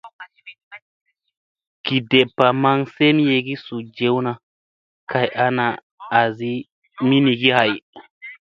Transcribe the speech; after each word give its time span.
Gi 1.85 1.97
deppa 2.09 2.45
maŋ 2.63 2.79
semyegii 2.93 3.61
suu 3.65 3.81
jewna 3.95 4.31
kay 5.09 5.27
ana 5.45 5.65
asi 6.19 6.51
minigi 7.07 7.49
hay. 7.57 7.73